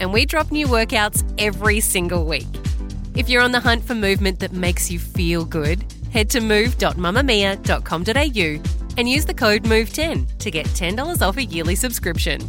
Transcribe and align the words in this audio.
and 0.00 0.12
we 0.12 0.26
drop 0.26 0.50
new 0.50 0.66
workouts 0.66 1.22
every 1.38 1.78
single 1.80 2.24
week. 2.24 2.48
If 3.14 3.28
you're 3.28 3.42
on 3.42 3.52
the 3.52 3.60
hunt 3.60 3.84
for 3.84 3.94
movement 3.94 4.40
that 4.40 4.52
makes 4.52 4.90
you 4.90 4.98
feel 4.98 5.44
good, 5.44 5.84
head 6.10 6.28
to 6.30 6.40
move.mamamia.com.au 6.40 8.62
and 8.98 9.08
use 9.08 9.26
the 9.26 9.34
code 9.34 9.64
MOVE10 9.64 10.38
to 10.38 10.50
get 10.50 10.64
$10 10.66 11.26
off 11.26 11.36
a 11.36 11.44
yearly 11.44 11.74
subscription. 11.74 12.40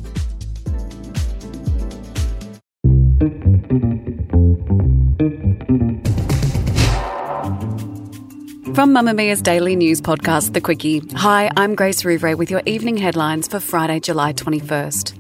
From 8.78 8.94
Mamamia's 8.94 9.42
daily 9.42 9.76
news 9.76 10.02
podcast, 10.02 10.54
The 10.54 10.62
Quicky. 10.62 11.12
Hi, 11.14 11.50
I'm 11.58 11.74
Grace 11.74 12.04
Rouvray 12.04 12.38
with 12.38 12.52
your 12.52 12.62
evening 12.68 12.98
headlines 12.98 13.48
for 13.48 13.60
Friday, 13.60 14.00
July 14.00 14.34
21st. 14.34 15.17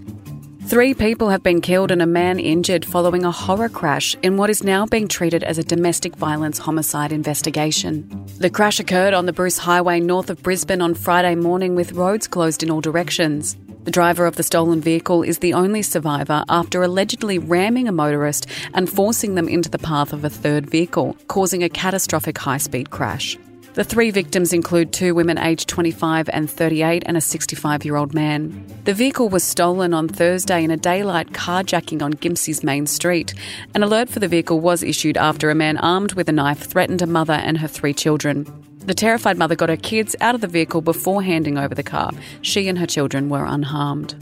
Three 0.68 0.94
people 0.94 1.30
have 1.30 1.44
been 1.44 1.62
killed 1.62 1.92
and 1.92 2.02
a 2.02 2.06
man 2.06 2.40
injured 2.40 2.84
following 2.84 3.24
a 3.24 3.32
horror 3.32 3.70
crash 3.70 4.18
in 4.22 4.36
what 4.36 4.50
is 4.50 4.66
now 4.66 4.86
being 4.86 5.08
treated 5.08 5.42
as 5.42 5.58
a 5.58 5.64
domestic 5.64 6.18
violence 6.18 6.58
homicide 6.58 7.14
investigation. 7.14 8.26
The 8.40 8.50
crash 8.50 8.78
occurred 8.78 9.14
on 9.14 9.28
the 9.28 9.32
Bruce 9.32 9.60
Highway 9.60 10.02
north 10.02 10.30
of 10.30 10.44
Brisbane 10.44 10.82
on 10.82 10.94
Friday 10.94 11.36
morning 11.36 11.74
with 11.74 11.94
roads 11.94 12.28
closed 12.28 12.64
in 12.64 12.70
all 12.70 12.82
directions. 12.82 13.56
The 13.86 13.92
driver 13.92 14.26
of 14.26 14.36
the 14.36 14.44
stolen 14.44 14.82
vehicle 14.82 15.24
is 15.24 15.40
the 15.40 15.54
only 15.54 15.84
survivor 15.84 16.44
after 16.50 16.84
allegedly 16.84 17.40
ramming 17.40 17.88
a 17.88 17.94
motorist 17.94 18.46
and 18.74 18.90
forcing 18.90 19.36
them 19.36 19.48
into 19.48 19.70
the 19.70 19.80
path 19.80 20.12
of 20.12 20.26
a 20.26 20.30
third 20.30 20.70
vehicle, 20.70 21.16
causing 21.30 21.64
a 21.64 21.70
catastrophic 21.70 22.38
high 22.38 22.58
speed 22.58 22.90
crash. 22.90 23.38
The 23.78 23.84
three 23.84 24.10
victims 24.10 24.54
include 24.54 24.92
two 24.92 25.14
women 25.14 25.38
aged 25.38 25.70
25 25.70 26.32
and 26.34 26.50
38 26.50 27.04
and 27.06 27.16
a 27.16 27.22
65 27.22 27.86
year 27.86 27.96
old 27.96 28.12
man. 28.12 28.66
The 28.86 28.94
vehicle 28.96 29.30
was 29.30 29.44
stolen 29.44 29.94
on 29.94 30.08
Thursday 30.08 30.64
in 30.64 30.72
a 30.72 30.78
daylight 30.78 31.34
carjacking 31.34 32.02
on 32.02 32.14
Gympie's 32.14 32.64
main 32.64 32.88
street. 32.88 33.36
An 33.76 33.84
alert 33.84 34.10
for 34.10 34.18
the 34.18 34.28
vehicle 34.28 34.60
was 34.60 34.82
issued 34.82 35.16
after 35.16 35.52
a 35.52 35.56
man 35.56 35.78
armed 35.78 36.14
with 36.14 36.28
a 36.28 36.32
knife 36.32 36.62
threatened 36.62 37.04
a 37.04 37.06
mother 37.06 37.34
and 37.34 37.60
her 37.60 37.68
three 37.68 37.94
children. 37.94 38.52
The 38.80 38.96
terrified 38.96 39.38
mother 39.38 39.56
got 39.56 39.70
her 39.70 39.78
kids 39.78 40.16
out 40.22 40.34
of 40.34 40.42
the 40.42 40.48
vehicle 40.48 40.82
before 40.82 41.22
handing 41.22 41.60
over 41.60 41.76
the 41.76 41.84
car. 41.84 42.10
She 42.42 42.68
and 42.68 42.80
her 42.80 42.88
children 42.88 43.30
were 43.30 43.46
unharmed. 43.46 44.16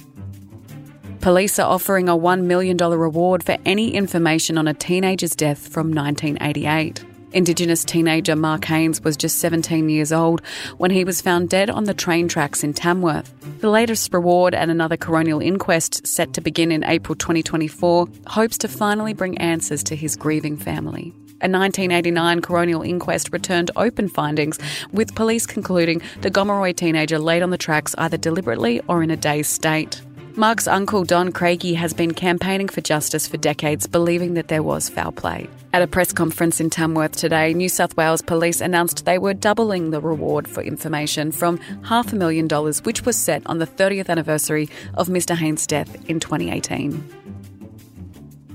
Police 1.22 1.60
are 1.60 1.72
offering 1.72 2.10
a 2.10 2.18
$1 2.18 2.44
million 2.44 2.76
reward 2.76 3.42
for 3.42 3.56
any 3.66 3.94
information 3.94 4.58
on 4.58 4.68
a 4.68 4.74
teenager's 4.74 5.34
death 5.34 5.66
from 5.70 5.94
1988. 5.94 7.06
Indigenous 7.36 7.84
teenager 7.84 8.34
Mark 8.34 8.64
Haines 8.64 9.02
was 9.02 9.18
just 9.18 9.40
17 9.40 9.90
years 9.90 10.14
old 10.14 10.42
when 10.78 10.90
he 10.90 11.04
was 11.04 11.20
found 11.20 11.50
dead 11.50 11.70
on 11.70 11.84
the 11.84 11.94
train 11.94 12.30
tracks 12.30 12.64
in 12.64 12.74
Tamworth. 12.74 13.34
The 13.60 13.70
latest 13.70 14.14
reward 14.14 14.56
and 14.56 14.72
another 14.72 14.96
coronial 14.96 15.44
inquest 15.44 16.08
set 16.08 16.32
to 16.36 16.42
begin 16.42 16.72
in 16.72 16.86
April 16.86 17.14
2024 17.14 18.08
hopes 18.28 18.58
to 18.60 18.70
finally 18.70 19.14
bring 19.14 19.38
answers 19.38 19.84
to 19.84 19.98
his 19.98 20.16
grieving 20.16 20.56
family. 20.56 21.14
A 21.42 21.52
1989 21.52 22.40
coronial 22.40 22.88
inquest 22.88 23.34
returned 23.34 23.70
open 23.76 24.08
findings, 24.08 24.58
with 24.94 25.14
police 25.14 25.46
concluding 25.46 26.02
the 26.22 26.32
Gomeroi 26.32 26.74
teenager 26.74 27.20
laid 27.20 27.44
on 27.44 27.50
the 27.50 27.58
tracks 27.58 27.94
either 27.98 28.16
deliberately 28.16 28.80
or 28.88 29.04
in 29.04 29.12
a 29.12 29.18
dazed 29.18 29.52
state. 29.52 30.02
Mark's 30.38 30.68
uncle 30.68 31.06
Don 31.06 31.32
Craigie 31.32 31.76
has 31.76 31.94
been 31.94 32.14
campaigning 32.14 32.68
for 32.68 32.82
justice 32.82 33.26
for 33.26 33.38
decades, 33.38 33.88
believing 33.88 34.34
that 34.34 34.50
there 34.50 34.62
was 34.62 34.90
foul 34.90 35.14
play. 35.14 35.48
At 35.72 35.82
a 35.82 35.88
press 35.88 36.12
conference 36.12 36.60
in 36.60 36.70
Tamworth 36.70 37.14
today, 37.14 37.54
New 37.54 37.70
South 37.70 37.96
Wales 37.96 38.22
Police 38.22 38.60
announced 38.60 39.06
they 39.06 39.18
were 39.18 39.34
doubling 39.34 39.92
the 39.92 40.02
reward 40.02 40.46
for 40.46 40.62
information 40.62 41.32
from 41.32 41.58
half 41.84 42.12
a 42.12 42.18
million 42.18 42.50
dollars, 42.50 42.84
which 42.84 43.06
was 43.06 43.16
set 43.16 43.44
on 43.46 43.60
the 43.60 43.68
30th 43.68 44.10
anniversary 44.10 44.68
of 44.96 45.08
Mr. 45.08 45.38
Haines' 45.38 45.66
death 45.66 45.96
in 46.10 46.20
2018. 46.20 47.35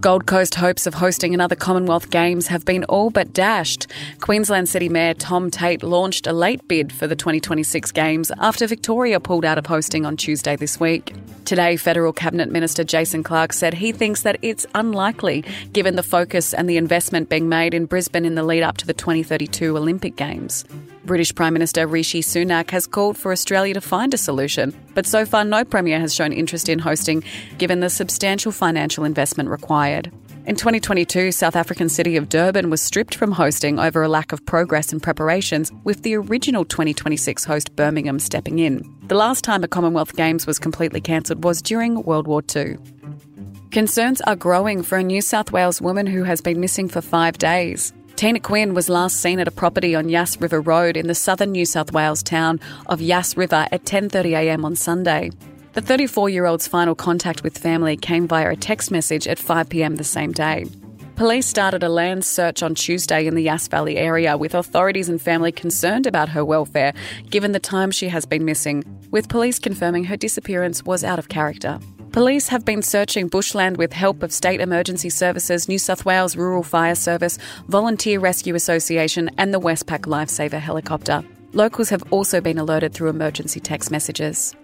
Gold 0.00 0.25
Coast 0.25 0.55
hopes 0.55 0.87
of 0.87 0.94
hosting 0.94 1.34
another 1.34 1.55
Commonwealth 1.55 2.09
Games 2.09 2.47
have 2.47 2.65
been 2.65 2.84
all 2.84 3.11
but 3.11 3.34
dashed. 3.34 3.87
Queensland 4.22 4.66
City 4.66 4.88
Mayor 4.88 5.12
Tom 5.12 5.50
Tate 5.50 5.83
launched 5.83 6.27
a 6.27 6.33
late 6.33 6.66
bid 6.69 6.91
for 6.91 7.06
the 7.06 7.15
2026 7.15 7.93
Games 7.93 8.33
after 8.38 8.66
Victoria 8.66 9.21
pulled 9.21 9.44
out 9.44 9.59
of 9.59 9.66
hosting 9.66 10.06
on 10.06 10.16
Tuesday 10.16 10.56
this 10.56 10.81
week. 10.81 11.12
Today, 11.44 11.77
Federal 11.77 12.15
Cabinet 12.15 12.50
Minister 12.50 12.83
Jason 12.83 13.22
Clare 13.22 13.49
said 13.50 13.75
he 13.75 13.93
thinks 13.93 14.22
that 14.22 14.38
it's 14.41 14.65
unlikely 14.75 15.44
given 15.75 15.97
the 15.97 16.03
focus 16.03 16.55
and 16.55 16.67
the 16.67 16.78
investment 16.78 17.28
being 17.28 17.50
made 17.50 17.75
in 17.75 17.84
Brisbane 17.84 18.25
in 18.25 18.37
the 18.37 18.43
lead 18.43 18.62
up 18.62 18.78
to 18.78 18.87
the 18.87 18.94
2032 18.94 19.77
Olympic 19.77 20.17
Games. 20.17 20.65
British 21.05 21.34
Prime 21.34 21.53
Minister 21.53 21.87
Rishi 21.87 22.22
Sunak 22.22 22.71
has 22.71 22.87
called 22.87 23.16
for 23.16 23.33
Australia 23.33 23.75
to 23.75 23.81
find 23.81 24.12
a 24.12 24.19
solution, 24.19 24.75
but 24.94 25.06
so 25.06 25.25
far 25.25 25.44
no 25.44 25.65
Premier 25.65 25.99
has 25.99 26.15
shown 26.15 26.33
interest 26.33 26.69
in 26.69 26.78
hosting 26.78 27.22
given 27.59 27.81
the 27.81 27.91
substantial 27.91 28.53
financial 28.53 29.05
investment 29.05 29.49
required. 29.49 30.12
In 30.47 30.56
2022, 30.56 31.33
South 31.33 31.55
African 31.55 31.88
city 31.88 32.16
of 32.16 32.28
Durban 32.28 32.71
was 32.71 32.81
stripped 32.81 33.15
from 33.15 33.33
hosting 33.33 33.78
over 33.78 34.03
a 34.03 34.09
lack 34.09 34.33
of 34.33 34.44
progress 34.47 34.93
in 34.93 34.99
preparations, 34.99 35.71
with 35.84 36.03
the 36.03 36.15
original 36.16 36.65
2026 36.65 37.44
host 37.44 37.77
Birmingham 37.77 38.19
stepping 38.19 38.59
in. 38.59 38.82
The 39.09 39.15
last 39.15 39.44
time 39.44 39.62
a 39.62 39.69
Commonwealth 39.69 40.17
Games 40.17 40.47
was 40.47 40.59
completely 40.59 41.00
cancelled 41.00 41.44
was 41.44 41.61
during 41.61 42.03
World 42.03 42.27
War 42.27 42.43
II. 42.55 42.78
Concerns 43.71 44.21
are 44.22 44.34
growing 44.34 44.82
for 44.82 44.99
a 44.99 45.03
New 45.03 45.21
South 45.21 45.53
Wales 45.53 45.81
woman 45.81 46.06
who 46.06 46.25
has 46.25 46.41
been 46.41 46.59
missing 46.59 46.88
for 46.88 47.00
five 47.00 47.38
days. 47.38 47.93
Tina 48.20 48.38
Quinn 48.38 48.75
was 48.75 48.91
last 48.91 49.16
seen 49.16 49.41
at 49.41 49.48
a 49.48 49.50
property 49.50 49.94
on 49.94 50.10
Yass 50.10 50.38
River 50.42 50.60
Road 50.60 50.94
in 50.94 51.06
the 51.06 51.14
southern 51.14 51.53
New 51.53 51.64
South 51.64 51.91
Wales 51.91 52.22
town 52.22 52.60
of 52.84 53.00
Yass 53.00 53.34
River 53.34 53.66
at 53.72 53.84
10.30am 53.84 54.62
on 54.62 54.76
Sunday. 54.76 55.31
The 55.72 55.81
34-year-old's 55.81 56.69
final 56.69 56.94
contact 56.94 57.42
with 57.42 57.56
family 57.56 57.97
came 57.97 58.28
via 58.28 58.50
a 58.50 58.56
text 58.56 58.91
message 58.91 59.26
at 59.26 59.38
5pm 59.38 59.97
the 59.97 60.04
same 60.04 60.32
day. 60.32 60.66
Police 61.16 61.47
started 61.47 61.82
a 61.82 61.88
land 61.88 62.22
search 62.26 62.62
on 62.62 62.75
Tuesday 62.75 63.26
in 63.26 63.36
the 63.36 63.44
Yass 63.44 63.69
Valley 63.69 63.97
area 63.97 64.37
with 64.37 64.54
authorities 64.54 65.08
and 65.08 65.19
family 65.19 65.50
concerned 65.50 66.06
about 66.06 66.28
her 66.28 66.44
welfare 66.44 66.92
given 67.31 67.52
the 67.52 67.58
time 67.58 67.91
she 67.91 68.08
has 68.08 68.26
been 68.26 68.44
missing, 68.44 68.84
with 69.10 69.31
police 69.31 69.58
confirming 69.58 70.04
her 70.04 70.16
disappearance 70.19 70.84
was 70.84 71.04
out 71.04 71.19
of 71.19 71.31
character. 71.31 71.81
Police 72.12 72.48
have 72.48 72.65
been 72.65 72.82
searching 72.82 73.28
bushland 73.28 73.76
with 73.76 73.93
help 73.93 74.25
of 74.25 74.32
State 74.32 74.60
Emergency 74.60 75.10
Services, 75.10 75.69
New 75.69 75.78
South 75.78 76.04
Wales 76.04 76.37
Rural 76.37 76.65
Fire 76.65 76.97
Service, 76.97 77.38
Volunteer 77.69 78.19
Rescue 78.19 78.56
Association, 78.56 79.31
and 79.38 79.54
the 79.54 79.60
Westpac 79.60 80.00
Lifesaver 80.00 80.59
helicopter. 80.59 81.22
Locals 81.53 81.88
have 81.91 82.03
also 82.12 82.41
been 82.41 82.59
alerted 82.59 82.93
through 82.93 83.10
emergency 83.10 83.60
text 83.60 83.93
messages. 83.93 84.56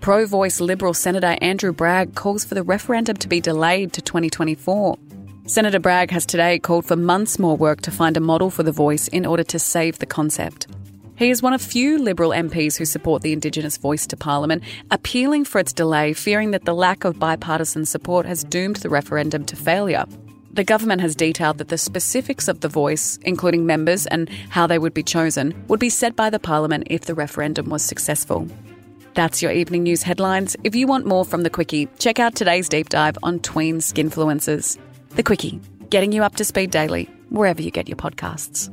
Pro 0.00 0.24
voice 0.24 0.60
Liberal 0.62 0.94
Senator 0.94 1.36
Andrew 1.42 1.72
Bragg 1.72 2.14
calls 2.14 2.42
for 2.42 2.54
the 2.54 2.62
referendum 2.62 3.18
to 3.18 3.28
be 3.28 3.42
delayed 3.42 3.92
to 3.92 4.00
2024. 4.00 4.96
Senator 5.44 5.78
Bragg 5.78 6.10
has 6.10 6.24
today 6.24 6.58
called 6.58 6.86
for 6.86 6.96
months 6.96 7.38
more 7.38 7.56
work 7.56 7.82
to 7.82 7.90
find 7.90 8.16
a 8.16 8.20
model 8.20 8.48
for 8.48 8.62
the 8.62 8.72
voice 8.72 9.08
in 9.08 9.26
order 9.26 9.44
to 9.44 9.58
save 9.58 9.98
the 9.98 10.06
concept. 10.06 10.68
He 11.18 11.30
is 11.30 11.42
one 11.42 11.52
of 11.52 11.60
few 11.60 11.98
Liberal 11.98 12.30
MPs 12.30 12.76
who 12.76 12.84
support 12.84 13.22
the 13.22 13.32
Indigenous 13.32 13.76
voice 13.76 14.06
to 14.06 14.16
Parliament, 14.16 14.62
appealing 14.92 15.46
for 15.46 15.58
its 15.58 15.72
delay, 15.72 16.12
fearing 16.12 16.52
that 16.52 16.64
the 16.64 16.76
lack 16.76 17.02
of 17.02 17.18
bipartisan 17.18 17.86
support 17.86 18.24
has 18.24 18.44
doomed 18.44 18.76
the 18.76 18.88
referendum 18.88 19.44
to 19.46 19.56
failure. 19.56 20.04
The 20.52 20.62
government 20.62 21.00
has 21.00 21.16
detailed 21.16 21.58
that 21.58 21.70
the 21.70 21.76
specifics 21.76 22.46
of 22.46 22.60
the 22.60 22.68
voice, 22.68 23.18
including 23.22 23.66
members 23.66 24.06
and 24.06 24.28
how 24.48 24.68
they 24.68 24.78
would 24.78 24.94
be 24.94 25.02
chosen, 25.02 25.60
would 25.66 25.80
be 25.80 25.90
set 25.90 26.14
by 26.14 26.30
the 26.30 26.38
Parliament 26.38 26.86
if 26.88 27.00
the 27.00 27.16
referendum 27.16 27.68
was 27.68 27.82
successful. 27.82 28.46
That's 29.14 29.42
your 29.42 29.50
evening 29.50 29.82
news 29.82 30.04
headlines. 30.04 30.54
If 30.62 30.76
you 30.76 30.86
want 30.86 31.04
more 31.04 31.24
from 31.24 31.42
The 31.42 31.50
Quicky, 31.50 31.88
check 31.98 32.20
out 32.20 32.36
today's 32.36 32.68
deep 32.68 32.90
dive 32.90 33.18
on 33.24 33.40
tween 33.40 33.78
skinfluencers. 33.78 34.78
The 35.16 35.24
Quicky, 35.24 35.60
getting 35.90 36.12
you 36.12 36.22
up 36.22 36.36
to 36.36 36.44
speed 36.44 36.70
daily, 36.70 37.06
wherever 37.28 37.60
you 37.60 37.72
get 37.72 37.88
your 37.88 37.96
podcasts. 37.96 38.72